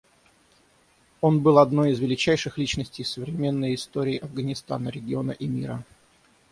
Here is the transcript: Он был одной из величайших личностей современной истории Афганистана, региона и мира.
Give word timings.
Он 1.21 1.41
был 1.43 1.59
одной 1.59 1.91
из 1.91 1.99
величайших 1.99 2.57
личностей 2.57 3.03
современной 3.03 3.75
истории 3.75 4.17
Афганистана, 4.17 4.89
региона 4.89 5.29
и 5.31 5.45
мира. 5.45 5.85